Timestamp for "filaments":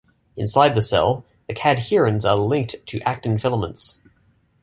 3.37-4.01